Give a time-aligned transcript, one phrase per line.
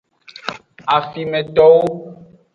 [0.97, 1.87] Afimetowo.